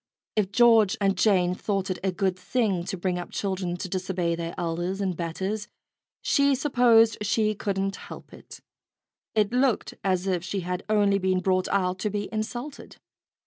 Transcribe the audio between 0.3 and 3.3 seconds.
If George and Jane thought it a good thing to bring up